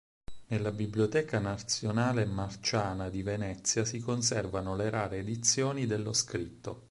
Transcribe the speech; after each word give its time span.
Nella 0.47 0.71
Biblioteca 0.71 1.37
nazionale 1.37 2.25
Marciana 2.25 3.11
di 3.11 3.21
Venezia 3.21 3.85
si 3.85 3.99
conservano 3.99 4.75
le 4.75 4.89
rare 4.89 5.17
edizioni 5.19 5.85
dello 5.85 6.11
scritto. 6.13 6.79